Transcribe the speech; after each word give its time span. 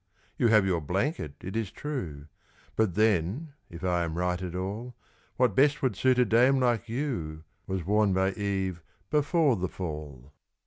You 0.35 0.47
have 0.47 0.65
your 0.65 0.81
blanket, 0.81 1.35
it 1.41 1.55
is 1.55 1.69
true; 1.69 2.25
But 2.75 2.95
then, 2.95 3.53
if 3.69 3.83
I 3.83 4.03
am 4.03 4.17
right 4.17 4.41
at 4.41 4.55
all, 4.55 4.95
What 5.37 5.53
best 5.53 5.83
would 5.83 5.95
suit 5.95 6.17
a 6.17 6.25
dame 6.25 6.59
like 6.59 6.89
you 6.89 7.43
Was 7.67 7.85
worn 7.85 8.11
by 8.11 8.31
Eve 8.31 8.81
before 9.11 9.55
the 9.57 9.69
Fall. 9.69 10.33